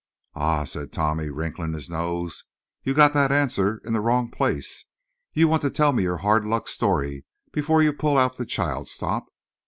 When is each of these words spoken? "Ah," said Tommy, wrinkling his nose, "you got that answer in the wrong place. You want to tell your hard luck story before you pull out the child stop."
"Ah," 0.33 0.63
said 0.63 0.91
Tommy, 0.91 1.29
wrinkling 1.29 1.73
his 1.73 1.87
nose, 1.87 2.45
"you 2.81 2.95
got 2.95 3.13
that 3.13 3.31
answer 3.31 3.79
in 3.85 3.93
the 3.93 4.01
wrong 4.01 4.31
place. 4.31 4.85
You 5.33 5.47
want 5.47 5.61
to 5.61 5.69
tell 5.69 5.99
your 5.99 6.17
hard 6.17 6.43
luck 6.43 6.67
story 6.67 7.23
before 7.51 7.83
you 7.83 7.93
pull 7.93 8.17
out 8.17 8.37
the 8.37 8.47
child 8.47 8.87
stop." 8.87 9.27